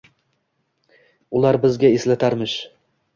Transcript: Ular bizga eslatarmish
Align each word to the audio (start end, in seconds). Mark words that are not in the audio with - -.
Ular 1.41 1.57
bizga 1.65 1.91
eslatarmish 1.99 2.57